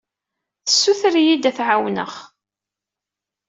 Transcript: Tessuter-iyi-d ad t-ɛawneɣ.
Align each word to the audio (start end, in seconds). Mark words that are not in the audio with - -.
Tessuter-iyi-d 0.65 1.43
ad 1.49 1.55
t-ɛawneɣ. 1.57 2.11